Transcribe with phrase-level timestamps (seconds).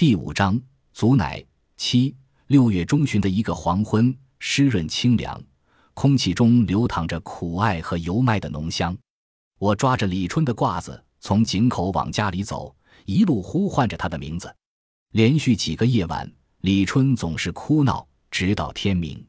[0.00, 0.58] 第五章，
[0.94, 1.44] 祖乃
[1.76, 2.16] 七
[2.46, 5.38] 六月中旬的一个黄昏，湿润清凉，
[5.92, 8.96] 空气中流淌着苦艾和油麦的浓香。
[9.58, 12.74] 我抓着李春的褂子，从井口往家里走，
[13.04, 14.50] 一路呼唤着他的名字。
[15.10, 16.32] 连续几个夜晚，
[16.62, 19.22] 李春总是哭闹，直到天明。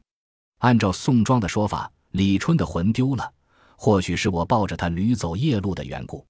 [0.60, 3.30] 按照宋庄的说法，李春的魂丢了，
[3.76, 6.26] 或许是我抱着他驴走夜路的缘故。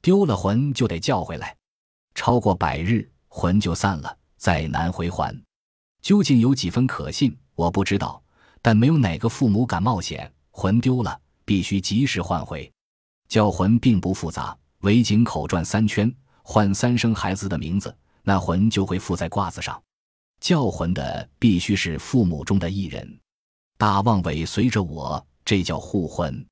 [0.00, 1.56] 丢了魂就得叫回来，
[2.14, 3.09] 超过百日。
[3.32, 5.34] 魂就散了，再难回还。
[6.02, 8.22] 究竟有几分可信，我不知道。
[8.60, 12.70] 但没有哪个父母敢冒险，魂丢了必须及时换回。
[13.28, 16.12] 叫魂并不复杂，围井口转三圈，
[16.42, 19.80] 唤三声孩子的名字，那魂就会附在褂子上。
[20.40, 23.18] 叫魂的必须是父母中的一人。
[23.78, 26.44] 大旺尾随着我，这叫护魂。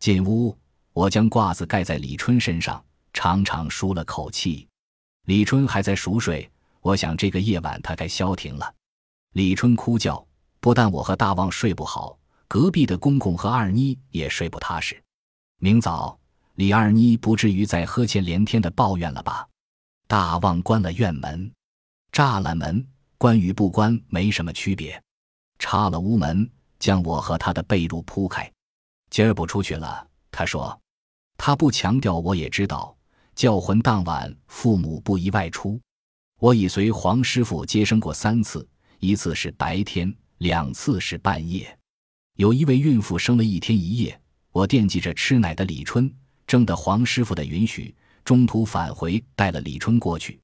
[0.00, 0.56] 进屋，
[0.92, 4.66] 我将褂子盖在李春身上，长长舒了口气。
[5.24, 8.74] 李春还在熟睡，我想这个夜晚他该消停了。
[9.32, 10.24] 李春哭叫，
[10.60, 15.02] 不但我和大旺睡不好，隔壁的公公和二妮也睡不踏实。
[15.58, 16.18] 明早，
[16.56, 19.48] 李二妮不至于再呵欠连天的抱怨了吧？
[20.06, 21.50] 大旺关了院门，
[22.12, 25.02] 栅栏门关与不关没什么区别，
[25.58, 28.52] 插了屋门，将我和他的被褥铺开。
[29.08, 30.78] 今儿不出去了，他说，
[31.38, 32.93] 他不强调，我也知道。
[33.34, 35.80] 叫魂当晚，父母不宜外出。
[36.40, 38.66] 我已随黄师傅接生过三次，
[38.98, 41.78] 一次是白天，两次是半夜。
[42.36, 46.12] 有一位孕妇生了一天一夜，我惦记着吃奶的李春，
[46.46, 50.40] 征得黄师傅的允许，中途返回带了李春过去。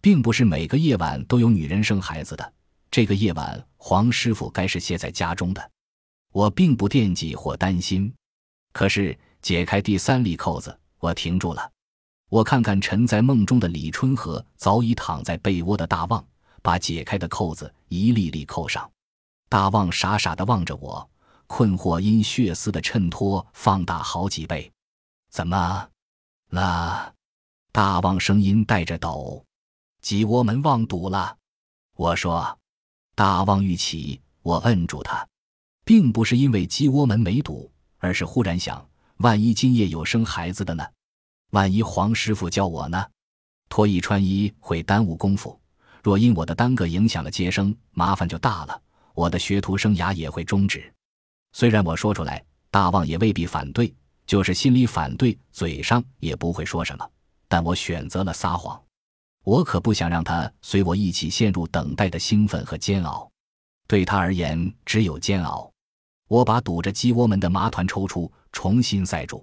[0.00, 2.52] 并不是每个夜晚都有女人生孩子的，
[2.90, 5.70] 这个夜晚黄师傅该是歇在家中的。
[6.32, 8.12] 我并不惦记或担心，
[8.72, 11.70] 可是解开第三粒扣子，我停住了。
[12.28, 16.24] 我看看沉在梦中的李春和早已躺在被窝的大旺，
[16.62, 18.90] 把解开的扣子一粒粒扣上。
[19.48, 21.08] 大旺傻傻的望着我，
[21.46, 24.70] 困惑因血丝的衬托放大好几倍。
[25.30, 25.88] 怎么
[26.50, 27.14] 了？
[27.72, 29.44] 大旺声音带着抖。
[30.02, 31.36] 鸡窝门忘堵了。
[31.96, 32.58] 我说。
[33.14, 35.26] 大旺欲起，我摁住他，
[35.84, 37.68] 并不是因为鸡窝门没堵，
[37.98, 40.86] 而是忽然想，万一今夜有生孩子的呢？
[41.50, 43.04] 万一黄师傅叫我呢？
[43.70, 45.58] 脱衣穿衣会耽误功夫，
[46.02, 48.82] 若因我的耽搁影响了接生，麻烦就大了，
[49.14, 50.92] 我的学徒生涯也会终止。
[51.52, 53.94] 虽然我说出来，大旺也未必反对，
[54.26, 57.10] 就是心里反对，嘴上也不会说什么。
[57.48, 58.78] 但我选择了撒谎，
[59.44, 63.30] 我可不想让他随我一起陷入等待的兴奋和煎熬。
[63.86, 65.70] 对他而言，只有煎熬。
[66.28, 69.42] 我把堵着鸡窝门的麻团抽出，重新塞住。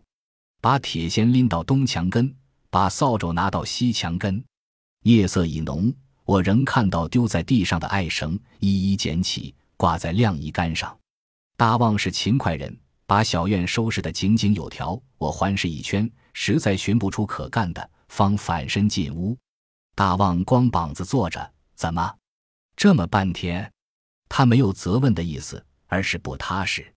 [0.61, 2.35] 把铁锨拎到东墙根，
[2.69, 4.43] 把扫帚拿到西墙根。
[5.03, 5.93] 夜色已浓，
[6.23, 10.97] 我仍看到丢在地上的艾绳，一一捡起，挂在晾衣杆上。
[11.55, 14.99] 大旺是勤快人，把小院收拾得井井有条。
[15.17, 19.37] 我环视一圈，实在寻不出可干的，方反身进屋。
[19.93, 22.15] 大旺光膀子坐着，怎么
[22.75, 23.71] 这么半天？
[24.27, 26.93] 他没有责问的意思，而是不踏实。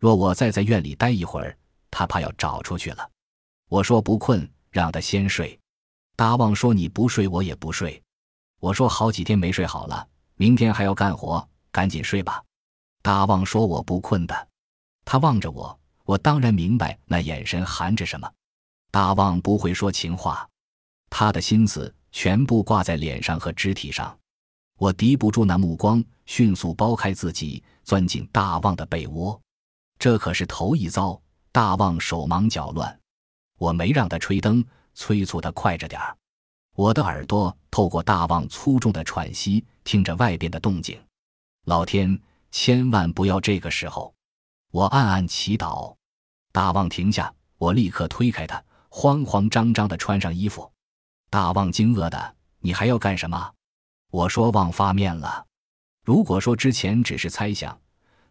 [0.00, 1.56] 若我再在院里待一会儿。
[1.96, 3.08] 他怕要找出去了，
[3.68, 5.56] 我说不困，让他先睡。
[6.16, 8.02] 大旺说你不睡，我也不睡。
[8.58, 12.42] 我说好几天没睡好了，明天还要干活，赶紧睡吧。
[13.00, 14.48] 大旺说我不困的。
[15.04, 18.28] 他望着我，我当然明白那眼神含着什么。
[18.90, 20.48] 大旺不会说情话，
[21.08, 24.18] 他的心思全部挂在脸上和肢体上。
[24.78, 29.40] 我敌不住那目光，迅速剥开自己，钻进大旺的被窝。
[29.96, 31.20] 这可是头一遭。
[31.54, 32.98] 大旺手忙脚乱，
[33.58, 36.16] 我没让他吹灯，催促他快着点儿。
[36.74, 41.00] 我的耳朵透过大旺粗重的喘息，听着外边的动静。
[41.66, 42.20] 老天，
[42.50, 44.12] 千万不要这个时候！
[44.72, 45.94] 我暗暗祈祷。
[46.50, 50.68] 大旺停下，我立刻推开他，慌慌张张地穿上衣服。
[51.30, 53.52] 大旺惊愕的：“你还要干什么？”
[54.10, 55.46] 我说：“旺发面了。”
[56.04, 57.80] 如果说之前只是猜想，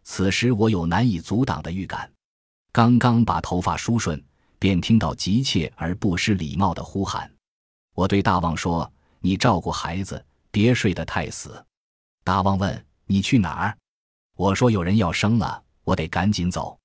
[0.02, 2.12] 此时我有难以阻挡的预感。
[2.74, 4.20] 刚刚把头发梳顺，
[4.58, 7.32] 便听到急切而不失礼貌的呼喊。
[7.94, 8.92] 我对大旺说
[9.22, 11.64] ：“你照顾孩子，别睡得太死。”
[12.24, 13.78] 大旺问：“你去哪儿？”
[14.34, 16.76] 我说：“有人要生了，我得赶紧走。”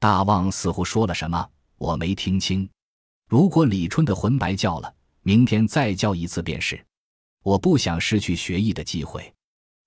[0.00, 2.68] 大旺似乎说了什么，我没听清。
[3.28, 4.92] 如果李春的魂白叫了，
[5.22, 6.84] 明天再叫一次便是。
[7.44, 9.32] 我不想失去学艺的机会。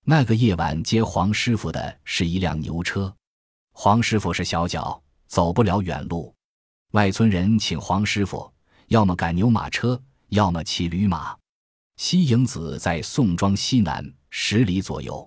[0.06, 3.14] 那个夜晚接黄师傅的是一辆牛车，
[3.74, 5.01] 黄师傅是小脚。
[5.32, 6.34] 走不了远路，
[6.90, 8.52] 外村人请黄师傅，
[8.88, 9.98] 要么赶牛马车，
[10.28, 11.34] 要么骑驴马。
[11.96, 15.26] 西营子在宋庄西南十里左右。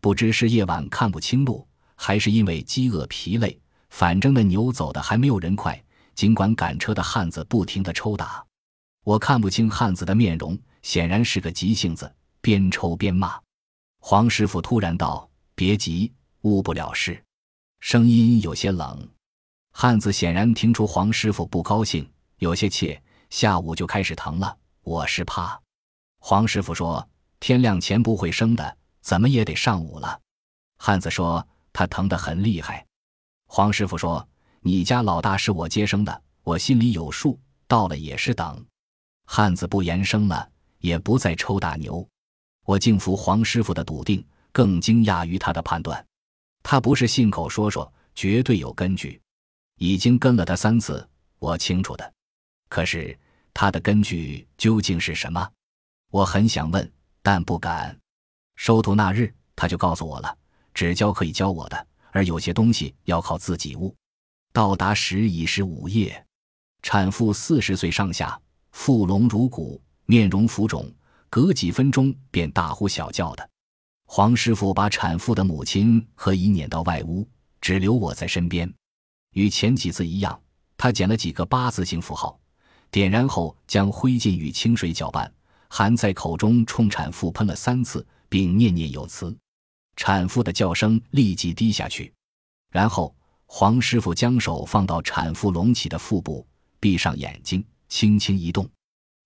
[0.00, 1.64] 不知是夜晚看不清路，
[1.94, 3.56] 还是因为饥饿疲累，
[3.90, 5.80] 反正那牛走的还没有人快。
[6.16, 8.44] 尽管赶车的汉子不停的抽打，
[9.04, 13.40] 我看不清汉子的面容，显然是个急性子，边抽边骂。
[14.00, 17.22] 黄师傅突然道：“别急，误不了事。”
[17.78, 19.08] 声音有些冷。
[19.78, 22.98] 汉子显然听出黄师傅不高兴，有些怯。
[23.28, 25.60] 下午就开始疼了，我是怕。
[26.18, 27.06] 黄师傅说
[27.40, 30.18] ：“天亮前不会生的，怎么也得上午了。”
[30.80, 32.86] 汉子说：“他疼得很厉害。”
[33.48, 34.26] 黄师傅说。
[34.62, 37.38] 你家老大是我接生的，我心里有数。
[37.68, 38.64] 到了也是等。
[39.26, 42.08] 汉子不言声了，也不再抽大牛。
[42.64, 46.02] 我敬服黄师傅的笃定，更惊讶于他的判断。
[46.62, 49.20] 他不是信口说说，绝对有根据。
[49.76, 51.06] 已经跟了他三次，
[51.38, 52.12] 我清楚的。
[52.68, 53.18] 可是
[53.52, 55.50] 他的根据究竟是什么？
[56.10, 56.92] 我很想问，
[57.22, 57.96] 但不敢。
[58.54, 60.36] 收徒那日，他就告诉我了：
[60.72, 63.94] 只教可以教我的，而有些东西要靠自己悟。
[64.52, 66.24] 到达时已是午夜，
[66.82, 68.40] 产妇四十岁上下，
[68.72, 70.90] 腹隆如鼓，面容浮肿，
[71.28, 73.50] 隔几分钟便大呼小叫的。
[74.06, 77.28] 黄师傅把产妇的母亲和姨撵到外屋，
[77.60, 78.72] 只留我在身边。
[79.36, 80.40] 与前几次一样，
[80.78, 82.40] 他捡了几个八字形符号，
[82.90, 85.30] 点燃后将灰烬与清水搅拌，
[85.68, 89.36] 含在口中，冲产妇喷了三次，并念念有词。
[89.94, 92.12] 产妇的叫声立即低下去，
[92.70, 93.14] 然后。
[93.48, 96.44] 黄师傅将手放到产妇隆起的腹部，
[96.80, 98.68] 闭上眼睛，轻轻一动。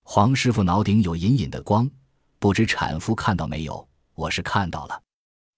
[0.05, 1.91] 黄师傅脑顶有隐隐的光，
[2.39, 3.89] 不知产妇看到没有？
[4.15, 5.03] 我是看到了。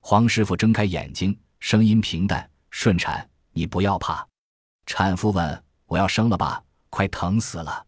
[0.00, 4.25] 黄师傅睁开眼睛，声音平淡：“顺产，你不要怕。”
[4.87, 6.62] 产妇问：“我要生了吧？
[6.90, 7.87] 快疼死了。”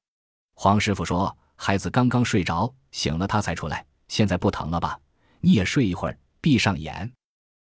[0.55, 4.99] 黄师傅说：“孩子刚刚睡着，醒了他才出来，现在不疼了吧？
[5.41, 7.13] 你也睡一会儿，闭上眼。”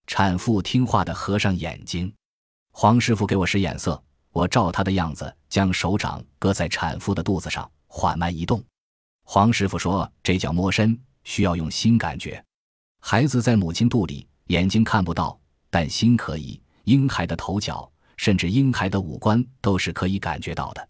[0.08, 2.12] 产妇听话的合上眼睛。
[2.72, 8.64] 黄师傅给我使眼色，我照他的样子，将手掌搁在产妇的肚子上，缓慢移动。
[9.24, 12.44] 黄师傅说：“这叫摸身，需要用心感觉。
[13.00, 15.40] 孩子在母亲肚里，眼睛看不到，
[15.70, 16.60] 但心可以。
[16.86, 20.89] 婴孩的头脚，甚至婴孩的五官，都是可以感觉到的。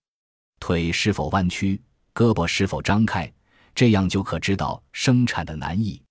[0.60, 1.80] 腿是否弯曲，
[2.12, 3.32] 胳膊是否张开，
[3.76, 6.02] 这样就可知道生产的难易。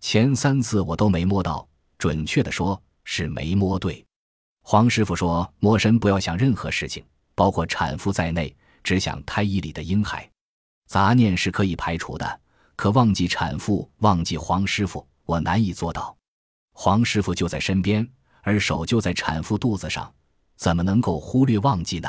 [0.00, 1.66] 前三次我都没摸到，
[1.96, 4.04] 准确的说是没摸对。”
[4.62, 7.02] 黄师傅说：“摸身不要想任何事情，
[7.34, 8.54] 包括产妇在内，
[8.84, 10.30] 只想胎衣里的婴孩。
[10.86, 12.40] 杂念是可以排除的，
[12.76, 16.14] 可忘记产妇，忘记黄师傅，我难以做到。
[16.74, 18.06] 黄师傅就在身边，
[18.42, 20.12] 而手就在产妇肚子上，
[20.58, 22.08] 怎么能够忽略忘记呢？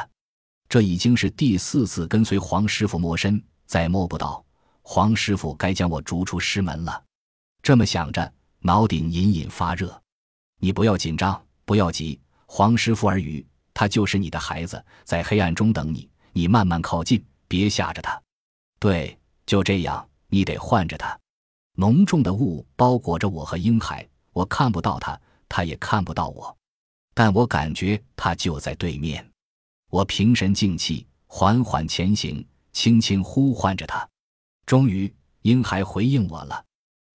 [0.67, 4.43] 这已经是第四次跟随黄师傅摸身，再摸不到，
[4.81, 7.03] 黄师傅该将我逐出师门了。
[7.61, 10.01] 这么想着，脑顶隐隐发热。
[10.59, 12.19] 你不要紧张，不要急。”
[12.51, 16.09] 黄师傅耳语：“他就是你的孩子，在黑暗中等你。
[16.33, 18.19] 你慢慢靠近，别吓着他。
[18.79, 19.15] 对，
[19.45, 21.15] 就这样，你得唤着他。
[21.75, 26.57] 浓重的雾包裹着我和婴孩，我看不到他，他也看不到我，
[27.19, 29.29] 但我感觉他就在对面。
[29.89, 34.07] 我平神静气，缓缓前行，轻轻呼唤着他。
[34.65, 36.63] 终于，婴孩回应我了。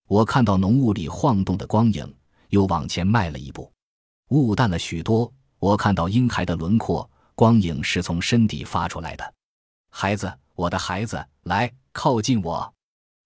[0.06, 2.14] 我看到浓雾里晃动的光影，
[2.50, 3.72] 又往前迈了一步。”
[4.28, 9.34] 雾淡了许多，我看到婴孩的轮廓，光影是从身体发出来的。
[9.88, 12.74] 孩子，我的孩子，来靠近我。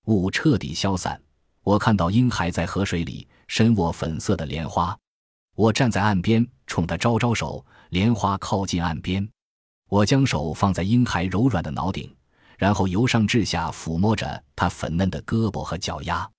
[0.05, 1.21] 雾彻底消散，
[1.65, 4.97] 我看到婴孩在河水里深握粉色的莲花。
[5.57, 9.29] 我站在岸边，冲他招招手，莲花靠近岸边。
[9.89, 12.15] 我将手放在婴孩柔软的脑顶，
[12.57, 16.31] 然后由上至下抚摸着他粉嫩的胳膊和脚丫。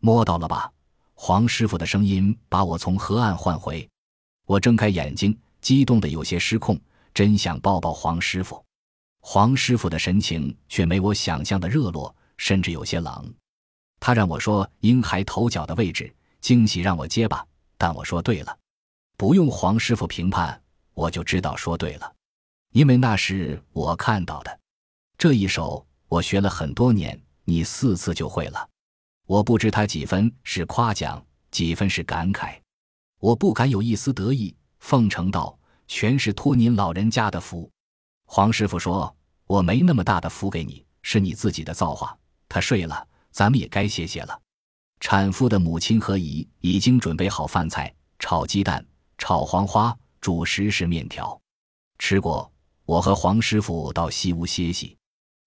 [0.00, 0.70] 摸到了吧？
[1.14, 3.88] 黄师傅的声音把我从河岸唤回。
[4.46, 6.78] 我睁开眼睛，激动的有些失控，
[7.12, 8.62] 真想抱抱黄师傅。
[9.20, 13.34] 黄师傅的神情却没我想象的热络，甚至有些冷。
[13.98, 17.44] 他让我说婴孩头脚的位置，惊喜让我结巴，
[17.76, 18.56] 但我说对了。
[19.20, 20.58] 不用黄师傅评判，
[20.94, 22.10] 我就知道说对了，
[22.72, 24.60] 因为那是我看到的。
[25.18, 28.66] 这一手我学了很多年，你四次就会了。
[29.26, 32.58] 我不知他几分是夸奖，几分是感慨。
[33.18, 35.54] 我不敢有一丝得意，奉承道
[35.86, 37.70] ：“全是托您老人家的福。”
[38.24, 39.14] 黄师傅说
[39.46, 42.16] ：“我没那么大的福给你，是你自己的造化。”
[42.48, 44.40] 他睡了，咱们也该歇歇了。
[44.98, 48.82] 产妇的母亲和姨已经准备好饭菜：炒鸡蛋、
[49.20, 51.38] 炒黄花、煮十食面条。
[51.98, 52.50] 吃过，
[52.86, 54.96] 我和黄师傅到西屋歇息。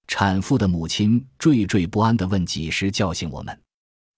[0.07, 3.61] 产妇的母亲惴惴不安地问：“几时叫醒我们？”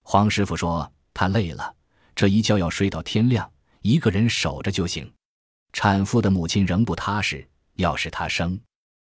[0.04, 1.74] 黄师傅说：“他累了，
[2.14, 5.10] 这一觉要睡到天亮，一个人守着就行。”
[5.72, 8.60] 产妇的母亲仍不踏实，要是她生，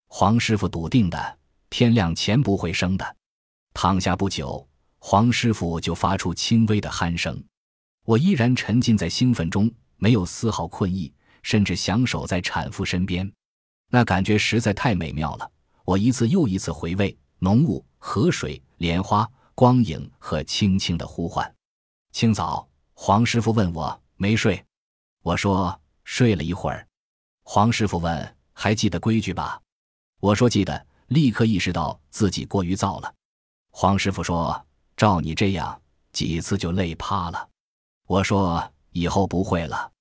[0.10, 1.38] 黄师傅笃定的，
[1.70, 3.16] 天亮前不会生的。
[3.74, 4.68] 躺下不久，
[5.00, 7.42] 黄师傅就发出轻微的鼾声。
[8.06, 9.72] 我依然沉浸在兴奋中，
[10.04, 13.32] 没有丝毫困意，甚至想守在产妇身边，
[13.90, 15.50] 那感觉实在太美妙了。
[15.86, 21.50] 我一次又一次回味浓雾、河水、莲花、光影和轻轻的呼唤。
[22.12, 24.62] 清早，黄师傅问我没睡，
[25.22, 26.86] 我说睡了一会儿。
[27.46, 29.62] 黄师傅问还记得规矩吧？
[30.20, 33.14] 我说记得，立刻意识到自己过于躁了。
[33.72, 34.66] 黄师傅说
[34.98, 35.82] ：“照你这样，
[36.12, 37.48] 几次就累趴了。”
[38.06, 39.92] 我说：“以后不会了。”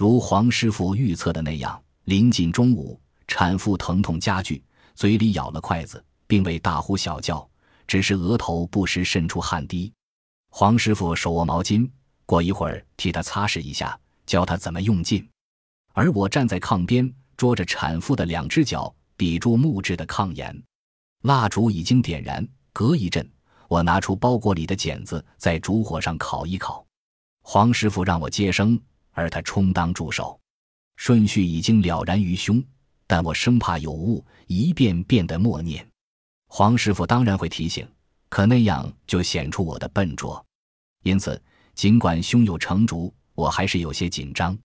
[0.00, 4.64] 如黄师傅预测的那样，临近中午，产妇疼痛加剧，
[4.94, 7.46] 嘴里咬了筷子，并未大呼小叫，
[7.86, 9.92] 只是额头不时渗出汗滴。
[10.48, 11.86] 黄师傅手握毛巾，
[12.24, 15.28] 过一会儿替她擦拭一下，教她怎么用劲。
[15.92, 20.62] 而我站在炕边，捉着产妇的两只脚，抵住木质的炕沿。
[21.24, 22.48] 蜡烛已经点燃。
[22.72, 23.30] 隔一阵，
[23.68, 26.86] 我拿出包裹里的剪子，在烛火上烤一烤。
[27.42, 28.80] 黄师傅让我接生，
[29.12, 30.38] 而他充当助手，
[30.96, 32.62] 顺序已经了然于胸，
[33.06, 35.86] 但我生怕有误，一遍遍的默念。
[36.48, 37.88] 黄师傅当然会提醒，
[38.28, 40.44] 可那样就显出我的笨拙。
[41.02, 41.40] 因此，
[41.74, 44.58] 尽管胸有成竹，我还是有些紧张。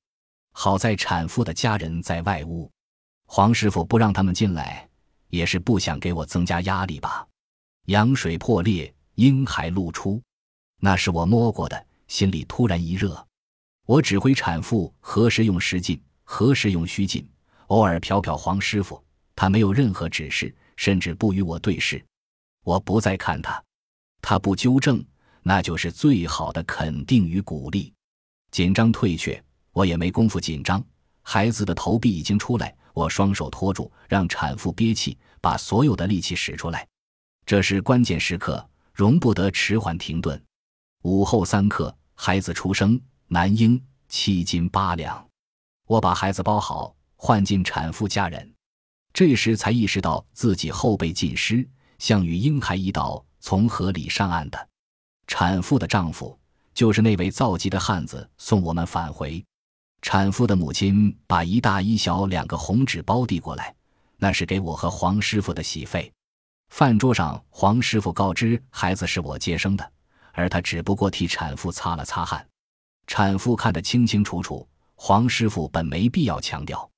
[0.52, 2.72] 好在产妇的家人在外屋，
[3.28, 4.88] 黄师傅不让他们进来，
[5.30, 7.28] 也是不想给我增加压力吧。
[7.86, 10.22] 羊水破裂，婴孩露出，
[10.80, 13.28] 那是我摸过的，心里突然一热。
[13.86, 17.27] 我指挥产妇何时用实劲，何时用虚劲，
[17.68, 19.01] 偶尔瞟瞟黄师傅，
[19.36, 22.04] 他没有任何指示，甚至不与我对视。
[22.63, 23.63] 我不再看他，
[24.24, 25.06] 他不纠正，
[25.44, 27.94] 那就是最好的肯定与鼓励。
[28.50, 30.84] 紧张退却，我也没工夫紧张。
[31.22, 36.88] 孩子的头臂已经出来，我双手托住，让产妇憋气，把所有的力气使出来。
[37.46, 40.42] 这是关键时刻，容不得迟缓停顿。
[41.04, 45.27] 午后三刻，孩子出生，男婴，七斤八两。
[45.88, 48.53] 我把孩子包好，换进产妇家人。
[49.13, 51.67] 这时才意识到自己后背浸湿，
[51.98, 54.70] 像与婴孩一道从河里上岸的。
[55.25, 56.38] 产妇的丈夫
[56.74, 59.44] 就是那位造极的汉子，送我们返回。
[60.03, 63.74] 产妇的母亲把一大一小两个红纸包递过来，
[64.17, 66.13] 那是给我和黄师傅的喜费。
[66.70, 69.91] 饭桌上，黄师傅告知孩子是我接生的，
[70.32, 72.46] 而他只不过替产妇擦了擦汗。
[73.08, 76.90] 产妇看得清清楚楚，黄师傅本没必要强调。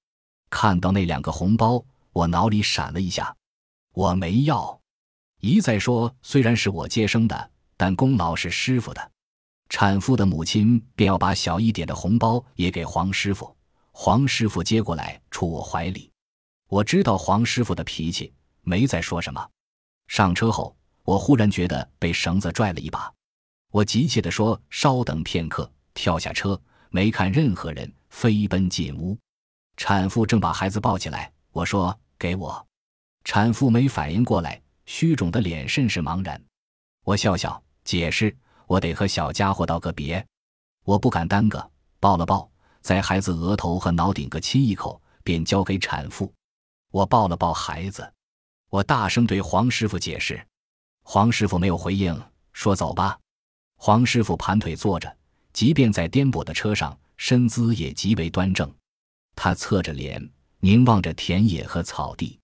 [0.50, 1.84] 看到那两个红包，
[2.14, 3.36] 我脑里闪了一下，
[3.94, 4.80] 我没要。
[5.42, 9.12] 一再说，虽然是我接生的，但功劳是师傅的。
[9.70, 13.56] 产妇的母亲便要把小一点的红包也给黄师傅。
[13.92, 16.10] 黄师傅接过来，杵我怀里。
[16.70, 19.50] 我知道黄师傅的脾气，没再说什么。
[20.08, 23.14] 上车后，我忽然觉得被绳子拽了一把，
[23.72, 26.62] 我急切地说：“稍等片刻。”跳下车，
[26.92, 29.18] 没看任何人，飞奔进屋。
[29.78, 32.66] 产妇正把孩子抱起来，我说：“给我。”
[33.26, 36.40] 产妇没反应过来，虚肿的脸甚是茫然。
[37.04, 38.34] 我笑笑解释
[38.68, 40.24] ：“我得和小家伙道个别，
[40.86, 41.68] 我不敢耽搁。”
[42.00, 42.48] 抱了抱，
[42.82, 46.32] 在孩子额头和脑顶各亲一口，便交给产妇。
[46.92, 48.14] 我抱了抱孩子。
[48.70, 50.40] 我大声对黄师傅解释，
[51.02, 52.22] 黄师傅没有回应，
[52.54, 53.18] 说：“走吧。”
[53.78, 55.18] 黄师傅盘腿坐着，
[55.58, 58.72] 即便在颠簸的车上，身姿也极为端正。
[59.36, 60.24] 他侧着脸，
[60.60, 62.38] 凝望着田野和草地。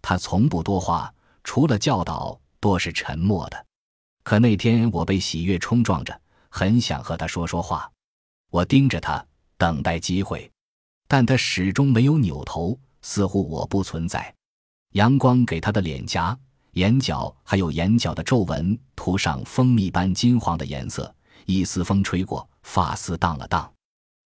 [0.00, 3.66] 他从不多话，除了教导，多是沉默的。
[4.22, 7.90] 可那天我被喜悦冲撞着，很想和他说说话。
[8.52, 9.26] 我盯着他，
[9.58, 10.48] 等待机会，
[11.08, 14.32] 但他始终没有扭头，似乎我不存在。
[14.92, 16.38] 阳光给他的脸颊、
[16.74, 21.12] 眼角还有眼角的皱纹涂上蜂蜜般金黄的颜色。
[21.44, 23.72] 一丝风吹过，发丝荡了荡。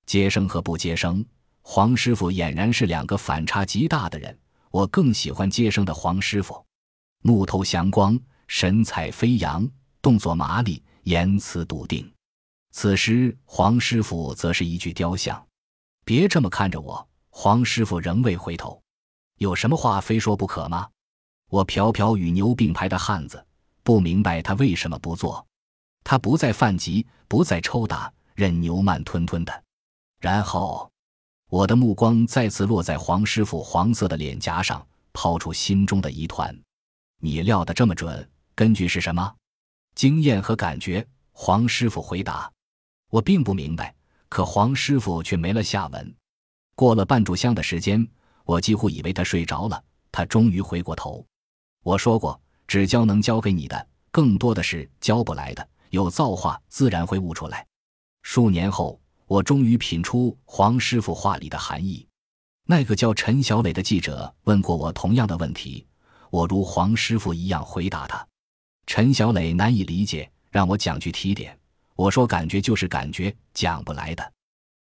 [0.07, 1.25] 接生和不接生，
[1.62, 4.38] 黄师傅俨然是两个反差极大的人。
[4.71, 6.64] 我更喜欢接生的黄师傅，
[7.23, 9.69] 目透祥光，神采飞扬，
[10.02, 12.12] 动作麻利，言辞笃定。
[12.73, 15.43] 此时黄师傅则是一具雕像。
[16.05, 18.81] 别这么看着我，黄师傅仍未回头。
[19.38, 20.87] 有什么话非说不可吗？
[21.49, 23.45] 我瞟瞟与牛并排的汉子，
[23.83, 25.45] 不明白他为什么不做。
[26.05, 29.64] 他不再犯急，不再抽打，任牛慢吞吞的。
[30.21, 30.88] 然后，
[31.49, 36.57] 我的目光再次落在黄师傅黄色的脸颊上，抛出心中的疑团。
[37.21, 39.35] 你料的这么准，根据是什么？
[39.95, 41.05] 经验和感觉。
[41.33, 42.50] 黄师傅回答。
[43.11, 43.95] 我并不明白，
[44.28, 46.14] 可黄师傅却没了下文。
[46.75, 48.07] 过了半炷香的时间，
[48.45, 49.83] 我几乎以为他睡着了。
[50.11, 51.25] 他终于回过头。
[51.83, 55.69] 我说过，只教能教给你的，更多的是教不来的。
[55.90, 57.66] 有造化，自然会悟出来。
[58.28, 62.04] 数年后，我终于品出黄师傅话里的含义。
[62.64, 65.87] 那个叫陈小磊的记者问过我同样的问题，
[66.30, 68.26] 我如黄师傅一样回答他。
[68.85, 71.56] 陈小磊难以理解，让我讲句提点。
[71.95, 74.33] 我说感觉就是感觉，讲不来的。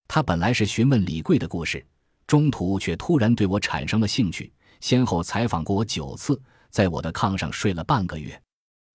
[0.09, 1.87] 他本来是询问李贵的故事，
[2.27, 8.43] 中途却突然对我产生了兴趣，先后采访过我九次，在我的炕上睡了半个月。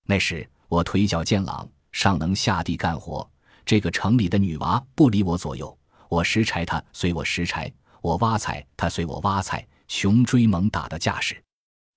[0.07, 1.69] 那时我腿脚健朗。
[1.91, 3.27] 尚能下地干活，
[3.65, 5.77] 这个城里的女娃不理我左右。
[6.09, 9.67] 我拾柴，她随我拾柴；我挖菜，她随我挖菜。
[9.91, 11.43] 穷追猛打的架势，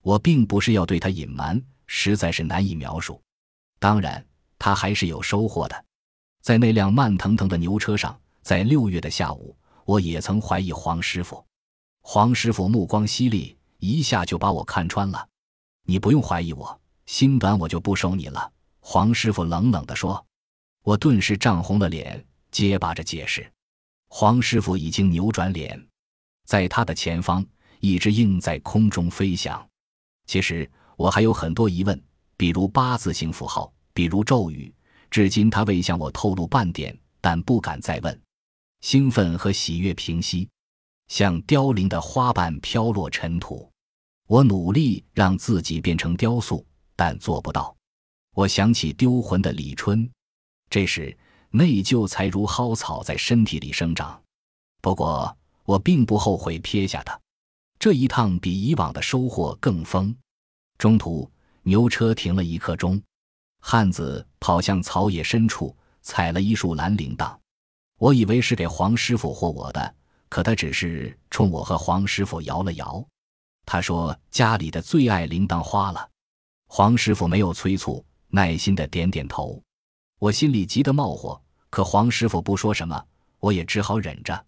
[0.01, 3.21] 我并不是要对她隐瞒，实在是难以描述。
[3.79, 4.25] 当然，
[4.59, 5.85] 她还是有收获的。
[6.41, 9.55] 在那辆慢腾腾的牛车上，在六月的下午，
[9.85, 11.45] 我也曾怀疑黄师傅。
[12.01, 15.29] 黄师傅目光犀利，一下就把我看穿了。
[15.85, 18.51] 你不用怀疑我，心短我就不收你了。
[18.81, 20.25] 黄师傅冷冷地说
[20.83, 23.51] ：“我顿时涨红了脸，结巴着解释。”
[24.09, 25.83] 黄师傅已经扭转脸，
[26.45, 27.45] 在他的前方，
[27.81, 29.67] 一只鹰在空中飞翔。
[30.27, 31.99] 其实我还有很多疑问，
[32.37, 34.73] 比如八字形符号，比如咒语，
[35.11, 38.21] 至今他未向我透露半点，但不敢再问。
[38.83, 40.49] 兴奋和喜悦平息，
[41.09, 43.71] 像凋零的花瓣飘落尘土。
[44.29, 47.75] 我努力让自己变成雕塑，但做不到。
[48.35, 50.11] 我想起丢魂的李春，
[50.73, 51.15] 这时
[51.51, 54.19] 内疚才如蒿草在身体里生长。
[54.81, 57.21] 不过我并不后悔撇下它，
[57.79, 60.17] 这一趟比以往的收获更丰。
[60.79, 61.31] 中途
[61.63, 62.99] 牛车停了一刻钟，
[63.61, 67.37] 汉子跑向草野深处，采了一束蓝铃铛。
[67.99, 69.95] 我以为是给黄师傅或我的，
[70.31, 73.07] 可他只是冲我和黄师傅摇了摇。
[73.67, 76.09] 他说家里的最爱铃铛花了。
[76.67, 78.03] 黄师傅没有催促。
[78.35, 79.63] 耐心的点点头，
[80.23, 83.05] 我心里急得冒火，可黄师傅不说什么，
[83.41, 84.47] 我也只好忍着。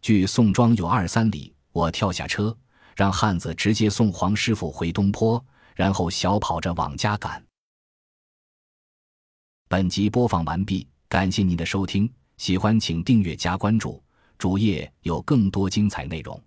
[0.00, 2.56] 距宋庄有二三里，我跳下车，
[2.96, 5.44] 让汉子直接送黄师傅回东坡，
[5.76, 7.44] 然后小跑着往家赶。
[9.68, 14.02] 本集播放完毕，感谢您的收听，喜欢请订阅加关注，
[14.38, 16.42] 主页有更多精彩内容。